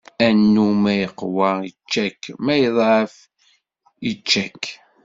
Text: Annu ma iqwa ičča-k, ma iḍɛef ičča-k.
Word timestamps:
Annu 0.25 0.65
ma 0.81 0.91
iqwa 1.05 1.49
ičča-k, 1.69 2.21
ma 2.43 2.53
iḍɛef 2.65 3.13
ičča-k. 4.11 4.63